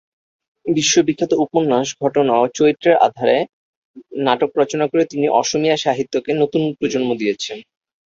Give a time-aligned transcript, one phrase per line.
[0.65, 3.37] বিশ্ববিখ্যাত উপন্যাস, ঘটনা ও চরিত্রের আধারে
[4.21, 7.57] নাটক রচনা করে তিনি অসমীয়া সাহিত্যকে নতুন প্রজন্ম দিয়েছেন।